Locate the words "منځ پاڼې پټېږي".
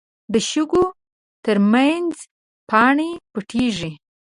1.71-3.91